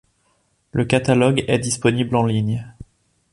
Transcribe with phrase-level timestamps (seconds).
[0.71, 2.65] Le catalogue est disponible en ligne.